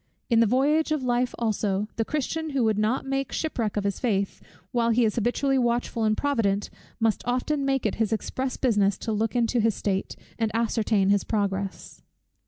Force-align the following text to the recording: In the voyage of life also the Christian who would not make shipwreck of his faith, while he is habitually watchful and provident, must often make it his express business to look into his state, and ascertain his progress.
In 0.31 0.39
the 0.39 0.47
voyage 0.47 0.91
of 0.91 1.03
life 1.03 1.35
also 1.37 1.87
the 1.95 2.03
Christian 2.03 2.49
who 2.49 2.63
would 2.63 2.79
not 2.79 3.05
make 3.05 3.31
shipwreck 3.31 3.77
of 3.77 3.83
his 3.83 3.99
faith, 3.99 4.41
while 4.71 4.89
he 4.89 5.05
is 5.05 5.13
habitually 5.13 5.59
watchful 5.59 6.05
and 6.05 6.17
provident, 6.17 6.71
must 6.99 7.21
often 7.27 7.65
make 7.65 7.85
it 7.85 7.93
his 8.01 8.11
express 8.11 8.57
business 8.57 8.97
to 8.97 9.11
look 9.11 9.35
into 9.35 9.59
his 9.59 9.75
state, 9.75 10.15
and 10.39 10.49
ascertain 10.55 11.09
his 11.09 11.23
progress. 11.23 12.01